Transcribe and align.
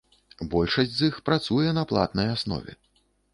Большасць 0.53 0.95
з 0.99 1.09
іх 1.09 1.19
працуе 1.29 1.69
на 1.79 1.83
платнай 1.93 2.31
аснове. 2.39 2.77